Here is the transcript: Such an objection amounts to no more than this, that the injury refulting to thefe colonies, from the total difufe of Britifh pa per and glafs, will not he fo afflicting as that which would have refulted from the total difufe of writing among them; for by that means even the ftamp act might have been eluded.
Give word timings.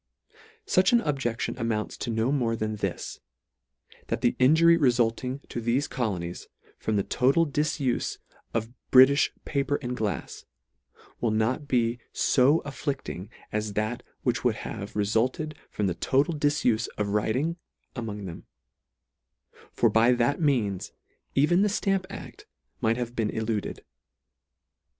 Such 0.65 0.93
an 0.93 1.01
objection 1.01 1.55
amounts 1.59 1.95
to 1.97 2.09
no 2.09 2.31
more 2.31 2.55
than 2.55 2.77
this, 2.77 3.19
that 4.07 4.21
the 4.21 4.35
injury 4.39 4.75
refulting 4.75 5.41
to 5.49 5.61
thefe 5.61 5.87
colonies, 5.91 6.47
from 6.79 6.95
the 6.95 7.03
total 7.03 7.45
difufe 7.45 8.17
of 8.51 8.73
Britifh 8.91 9.29
pa 9.45 9.61
per 9.61 9.75
and 9.83 9.95
glafs, 9.95 10.45
will 11.19 11.29
not 11.29 11.69
he 11.69 11.99
fo 12.15 12.63
afflicting 12.65 13.29
as 13.51 13.73
that 13.73 14.01
which 14.23 14.43
would 14.43 14.55
have 14.65 14.95
refulted 14.95 15.53
from 15.69 15.85
the 15.85 15.93
total 15.93 16.33
difufe 16.33 16.87
of 16.97 17.09
writing 17.09 17.57
among 17.95 18.25
them; 18.25 18.47
for 19.71 19.87
by 19.87 20.13
that 20.13 20.41
means 20.41 20.93
even 21.35 21.61
the 21.61 21.67
ftamp 21.69 22.07
act 22.09 22.47
might 22.79 22.97
have 22.97 23.15
been 23.15 23.29
eluded. 23.29 23.83